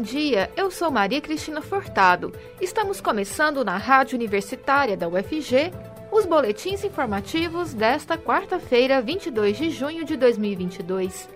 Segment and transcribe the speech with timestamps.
[0.00, 0.50] bom dia.
[0.56, 2.32] Eu sou Maria Cristina Furtado.
[2.58, 5.70] Estamos começando na Rádio Universitária da UFG
[6.10, 11.28] os boletins informativos desta quarta-feira, 22 de junho de 2022.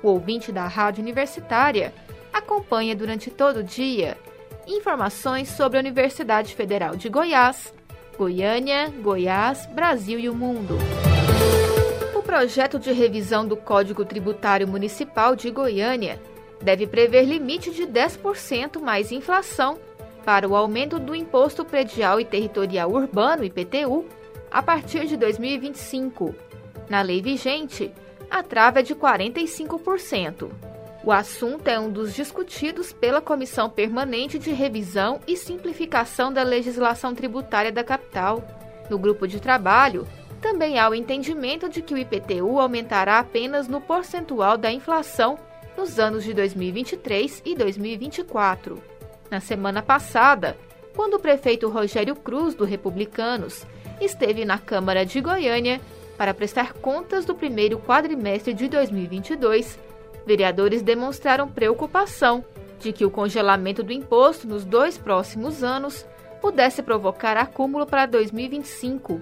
[0.00, 1.92] O ouvinte da Rádio Universitária
[2.32, 4.16] acompanha durante todo o dia
[4.64, 7.74] informações sobre a Universidade Federal de Goiás,
[8.16, 10.78] Goiânia, Goiás, Brasil e o mundo.
[12.16, 16.20] O projeto de revisão do Código Tributário Municipal de Goiânia
[16.64, 19.78] deve prever limite de 10% mais inflação
[20.24, 24.06] para o aumento do Imposto Predial e Territorial Urbano, IPTU,
[24.50, 26.34] a partir de 2025.
[26.88, 27.92] Na lei vigente,
[28.30, 30.50] a trava é de 45%.
[31.04, 37.14] O assunto é um dos discutidos pela Comissão Permanente de Revisão e Simplificação da Legislação
[37.14, 38.42] Tributária da Capital.
[38.88, 40.08] No grupo de trabalho,
[40.40, 45.38] também há o entendimento de que o IPTU aumentará apenas no percentual da inflação
[45.76, 48.82] nos anos de 2023 e 2024.
[49.30, 50.56] Na semana passada,
[50.94, 53.66] quando o prefeito Rogério Cruz, do Republicanos,
[54.00, 55.80] esteve na Câmara de Goiânia
[56.16, 59.78] para prestar contas do primeiro quadrimestre de 2022,
[60.24, 62.44] vereadores demonstraram preocupação
[62.78, 66.06] de que o congelamento do imposto nos dois próximos anos
[66.40, 69.20] pudesse provocar acúmulo para 2025.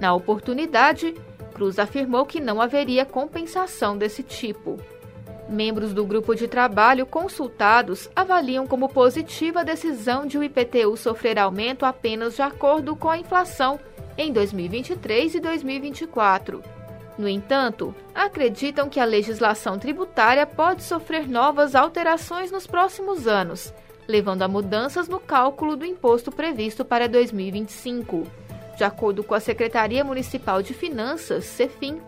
[0.00, 1.14] Na oportunidade,
[1.54, 4.78] Cruz afirmou que não haveria compensação desse tipo.
[5.48, 11.38] Membros do grupo de trabalho consultados avaliam como positiva a decisão de o IPTU sofrer
[11.38, 13.80] aumento apenas de acordo com a inflação
[14.18, 16.62] em 2023 e 2024.
[17.16, 23.72] No entanto, acreditam que a legislação tributária pode sofrer novas alterações nos próximos anos,
[24.06, 28.24] levando a mudanças no cálculo do imposto previsto para 2025.
[28.76, 32.00] De acordo com a Secretaria Municipal de Finanças, CEFIM,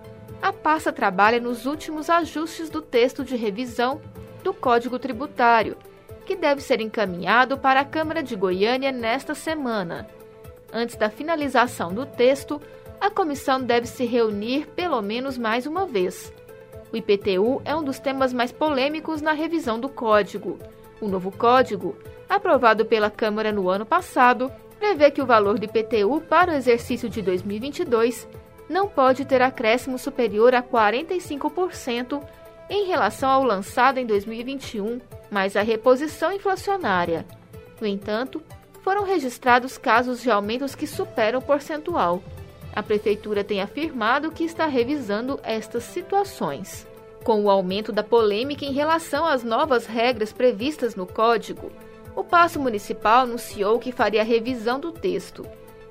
[0.42, 4.00] a pasta trabalha nos últimos ajustes do texto de revisão
[4.42, 5.77] do Código Tributário,
[6.24, 10.08] que deve ser encaminhado para a Câmara de Goiânia nesta semana.
[10.73, 12.61] Antes da finalização do texto,
[13.00, 16.33] a comissão deve se reunir pelo menos mais uma vez.
[16.92, 20.58] O IPTU é um dos temas mais polêmicos na revisão do código.
[21.00, 21.96] O novo código,
[22.29, 27.08] aprovado pela Câmara no ano passado, prevê que o valor do IPTU para o exercício
[27.08, 28.29] de 2022
[28.70, 32.23] não pode ter acréscimo superior a 45%
[32.70, 37.27] em relação ao lançado em 2021, mais a reposição inflacionária.
[37.80, 38.41] No entanto,
[38.83, 42.23] foram registrados casos de aumentos que superam o percentual.
[42.73, 46.86] A Prefeitura tem afirmado que está revisando estas situações.
[47.25, 51.73] Com o aumento da polêmica em relação às novas regras previstas no Código,
[52.14, 55.45] o Paço Municipal anunciou que faria revisão do texto.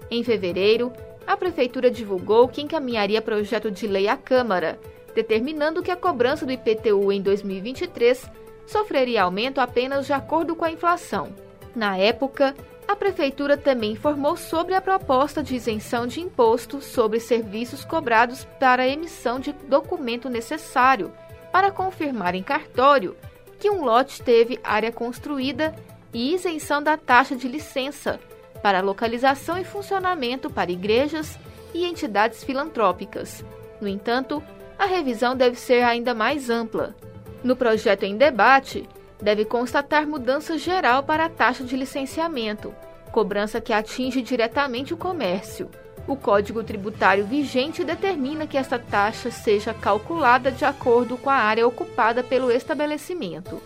[0.09, 0.93] Em fevereiro,
[1.25, 4.79] a Prefeitura divulgou que encaminharia projeto de lei à Câmara,
[5.13, 8.29] determinando que a cobrança do IPTU em 2023
[8.65, 11.33] sofreria aumento apenas de acordo com a inflação.
[11.75, 12.55] Na época,
[12.87, 18.83] a Prefeitura também informou sobre a proposta de isenção de imposto sobre serviços cobrados para
[18.83, 21.11] a emissão de documento necessário
[21.51, 23.15] para confirmar em cartório
[23.59, 25.75] que um lote teve área construída
[26.13, 28.19] e isenção da taxa de licença
[28.61, 31.37] para localização e funcionamento para igrejas
[31.73, 33.43] e entidades filantrópicas.
[33.79, 34.43] No entanto,
[34.77, 36.95] a revisão deve ser ainda mais ampla.
[37.43, 38.87] No projeto em debate,
[39.21, 42.73] deve constatar mudança geral para a taxa de licenciamento,
[43.11, 45.69] cobrança que atinge diretamente o comércio.
[46.07, 51.67] O Código Tributário vigente determina que esta taxa seja calculada de acordo com a área
[51.67, 53.61] ocupada pelo estabelecimento.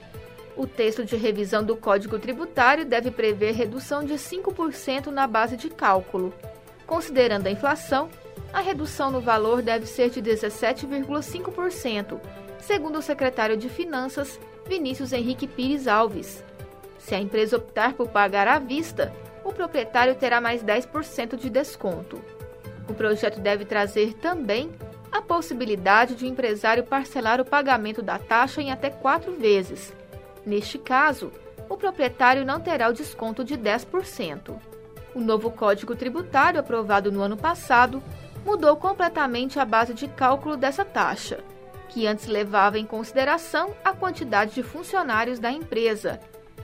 [0.57, 5.69] O texto de revisão do Código Tributário deve prever redução de 5% na base de
[5.69, 6.33] cálculo.
[6.87, 8.09] Considerando a inflação,
[8.53, 12.21] a redução no valor deve ser de 17,5%,
[12.59, 16.45] segundo o secretário de Finanças, Vinícius Henrique Pires Alves.
[16.99, 19.13] Se a empresa optar por pagar à vista,
[19.45, 22.21] o proprietário terá mais 10% de desconto.
[22.89, 24.71] O projeto deve trazer também
[25.11, 29.95] a possibilidade de o empresário parcelar o pagamento da taxa em até quatro vezes.
[30.45, 31.33] Neste caso,
[31.69, 34.57] o proprietário não terá o desconto de 10%.
[35.15, 38.03] O novo Código Tributário, aprovado no ano passado,
[38.45, 41.41] mudou completamente a base de cálculo dessa taxa,
[41.89, 46.21] que antes levava em consideração a quantidade de funcionários da empresa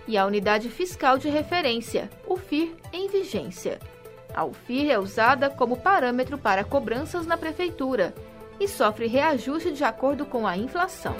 [0.06, 3.78] e a unidade fiscal de referência, o FIR, em vigência.
[4.34, 8.14] A UFIR é usada como parâmetro para cobranças na prefeitura
[8.61, 11.14] e sofre reajuste de acordo com a inflação.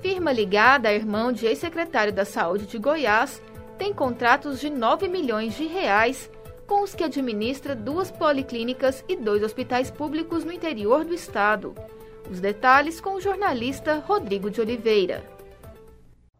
[0.00, 3.40] Firma ligada a irmão de ex-secretário da Saúde de Goiás
[3.78, 6.30] tem contratos de 9 milhões de reais
[6.72, 11.74] com os que administra duas policlínicas e dois hospitais públicos no interior do estado.
[12.30, 15.22] Os detalhes com o jornalista Rodrigo de Oliveira.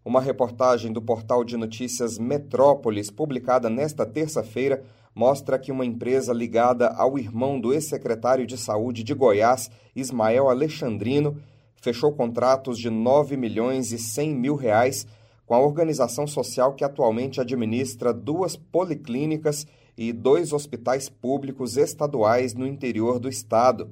[0.02, 4.82] Uma reportagem do portal de notícias Metrópolis, publicada nesta terça-feira,
[5.14, 11.37] mostra que uma empresa ligada ao irmão do ex-secretário de Saúde de Goiás, Ismael Alexandrino,
[11.76, 15.06] fechou contratos de 9 milhões e 100 mil reais
[15.44, 19.67] com a organização social que atualmente administra duas policlínicas
[19.97, 23.91] e dois hospitais públicos estaduais no interior do estado.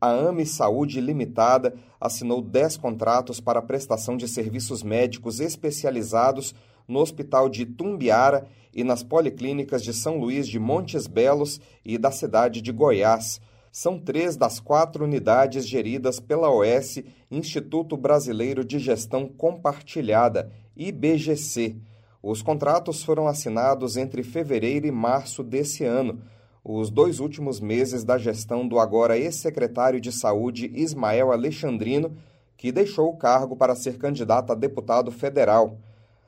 [0.00, 6.54] A AME Saúde Limitada assinou 10 contratos para prestação de serviços médicos especializados
[6.86, 12.10] no Hospital de Tumbiara e nas policlínicas de São Luís de Montes Belos e da
[12.10, 13.40] cidade de Goiás.
[13.72, 21.76] São três das quatro unidades geridas pela OS, Instituto Brasileiro de Gestão Compartilhada, IBGC.
[22.26, 26.22] Os contratos foram assinados entre fevereiro e março desse ano,
[26.64, 32.16] os dois últimos meses da gestão do agora ex-secretário de Saúde Ismael Alexandrino,
[32.56, 35.76] que deixou o cargo para ser candidato a deputado federal.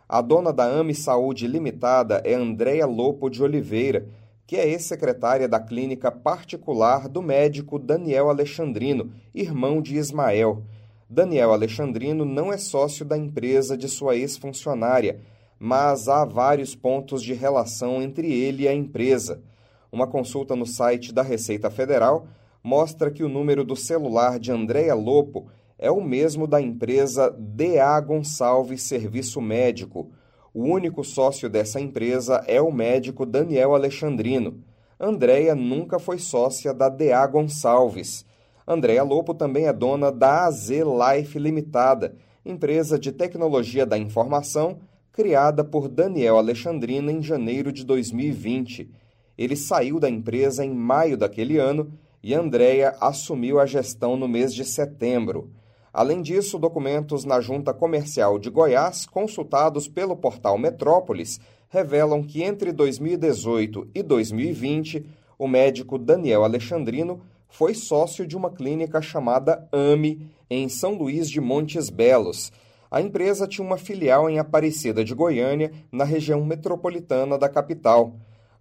[0.07, 4.07] A dona da AME Saúde Limitada é Andréia Lopo de Oliveira,
[4.47, 10.63] que é ex-secretária da clínica particular do médico Daniel Alexandrino, irmão de Ismael.
[11.09, 15.21] Daniel Alexandrino não é sócio da empresa de sua ex-funcionária,
[15.59, 19.43] mas há vários pontos de relação entre ele e a empresa.
[19.91, 22.27] Uma consulta no site da Receita Federal
[22.63, 25.47] mostra que o número do celular de Andréia Lopo
[25.79, 30.11] é o mesmo da empresa DA Gonçalves Serviço Médico.
[30.53, 34.63] O único sócio dessa empresa é o médico Daniel Alexandrino.
[34.99, 38.25] Andréia nunca foi sócia da DA Gonçalves.
[38.67, 44.79] Andréia Lopo também é dona da AZ Life Limitada, empresa de tecnologia da informação
[45.17, 48.91] criada por Daniel Alexandrino em janeiro de 2020.
[49.39, 51.91] Ele saiu da empresa em maio daquele ano
[52.23, 55.51] e Andréia assumiu a gestão no mês de setembro.
[55.91, 61.41] Além disso, documentos na Junta Comercial de Goiás, consultados pelo portal Metrópolis,
[61.71, 65.07] revelam que entre 2018 e 2020,
[65.39, 71.41] o médico Daniel Alexandrino foi sócio de uma clínica chamada AME, em São Luís de
[71.41, 72.53] Montes Belos.
[72.91, 78.15] A empresa tinha uma filial em Aparecida de Goiânia, na região metropolitana da capital.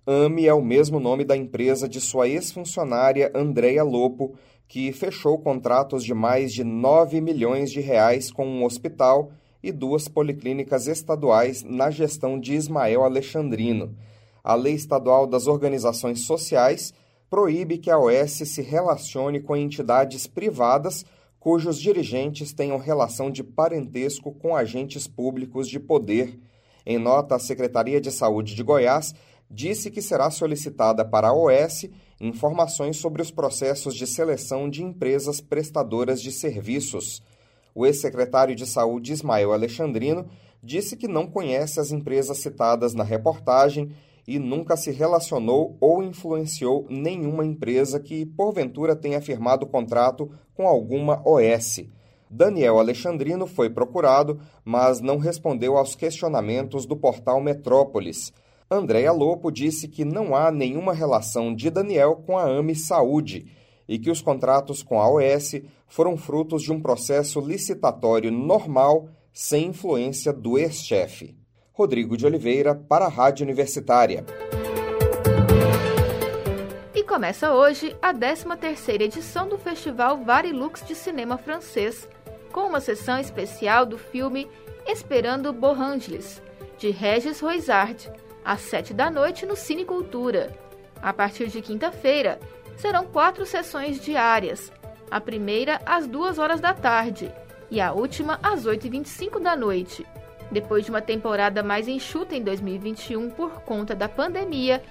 [0.06, 4.36] AME é o mesmo nome da empresa de sua ex-funcionária Andréia Lopo,
[4.68, 9.32] que fechou contratos de mais de 9 milhões de reais com um hospital
[9.62, 13.96] e duas policlínicas estaduais na gestão de Ismael Alexandrino.
[14.44, 16.94] A Lei Estadual das Organizações Sociais
[17.30, 21.04] proíbe que a OS se relacione com entidades privadas
[21.46, 26.40] cujos dirigentes tenham relação de parentesco com agentes públicos de poder.
[26.84, 29.14] Em nota, a Secretaria de Saúde de Goiás
[29.48, 31.86] disse que será solicitada para a OS
[32.20, 37.22] informações sobre os processos de seleção de empresas prestadoras de serviços.
[37.76, 40.28] O ex-secretário de Saúde Ismael Alexandrino
[40.64, 43.92] disse que não conhece as empresas citadas na reportagem
[44.28, 51.22] e nunca se relacionou ou influenciou nenhuma empresa que, porventura, tenha firmado contrato com alguma
[51.26, 51.86] OS.
[52.30, 58.34] Daniel Alexandrino foi procurado, mas não respondeu aos questionamentos do portal Metrópolis.
[58.70, 63.46] Andréa Lopo disse que não há nenhuma relação de Daniel com a AME Saúde
[63.88, 69.68] e que os contratos com a OS foram frutos de um processo licitatório normal sem
[69.68, 71.36] influência do ex-chefe.
[71.76, 74.26] Rodrigo de Oliveira, para a Rádio Universitária.
[76.94, 82.08] E começa hoje a 13ª edição do Festival Varilux de Cinema Francês,
[82.54, 84.48] com uma sessão especial do filme
[84.88, 86.42] Esperando Borangeles,
[86.78, 88.10] de Regis Roisard,
[88.46, 90.58] às 7 da noite no Cine Cultura.
[91.02, 92.40] A partir de quinta-feira,
[92.78, 94.72] serão quatro sessões diárias.
[95.12, 97.30] A primeira às 2 horas da tarde
[97.70, 100.06] e a última às 8h25 da noite.
[100.56, 104.82] Depois de uma temporada mais enxuta em 2021 por conta da pandemia,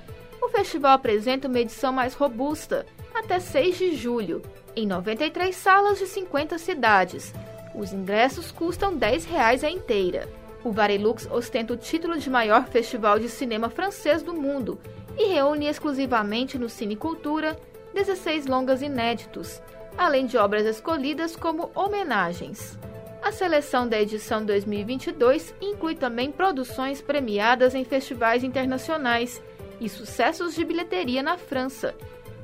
[0.43, 4.43] o festival apresenta uma edição mais robusta, até 6 de julho,
[4.77, 7.33] em 93 salas de 50 cidades.
[7.75, 10.29] Os ingressos custam R$ 10 a inteira.
[10.63, 14.79] O Varilux ostenta o título de maior festival de cinema francês do mundo
[15.17, 17.57] e reúne exclusivamente no Cine Cultura
[17.95, 19.63] 16 longas inéditos,
[19.97, 22.79] além de obras escolhidas como homenagens.
[23.25, 29.43] A seleção da edição 2022 inclui também produções premiadas em festivais internacionais
[29.81, 31.95] e sucessos de bilheteria na França,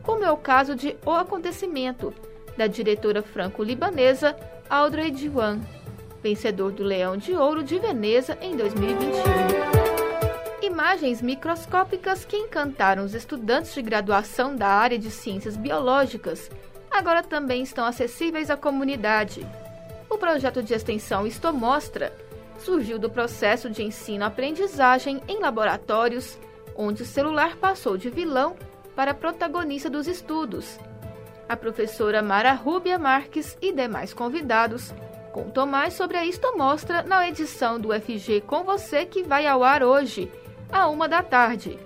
[0.02, 2.14] como é o caso de O Acontecimento,
[2.56, 4.34] da diretora franco-libanesa
[4.70, 5.60] Audrey Diwan,
[6.22, 9.20] vencedor do Leão de Ouro de Veneza em 2021.
[10.62, 16.50] Imagens microscópicas que encantaram os estudantes de graduação da área de ciências biológicas
[16.90, 19.46] agora também estão acessíveis à comunidade.
[20.10, 22.12] O projeto de extensão Isto Mostra
[22.58, 26.36] surgiu do processo de ensino-aprendizagem em laboratórios,
[26.74, 28.56] onde o celular passou de vilão
[28.96, 30.78] para protagonista dos estudos.
[31.48, 34.92] A professora Mara Rúbia Marques e demais convidados
[35.32, 39.62] contou mais sobre a Isto Mostra na edição do FG Com Você que vai ao
[39.62, 40.30] ar hoje,
[40.72, 41.78] à uma da tarde.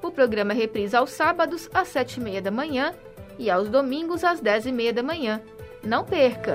[0.00, 2.94] O programa reprisa aos sábados às sete e meia da manhã
[3.38, 5.40] e aos domingos às dez e meia da manhã.
[5.82, 6.54] Não perca!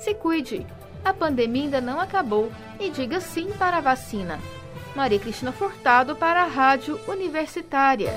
[0.00, 0.66] Se cuide,
[1.04, 4.40] a pandemia ainda não acabou e diga sim para a vacina.
[4.96, 8.12] Maria Cristina Furtado para a Rádio Universitária.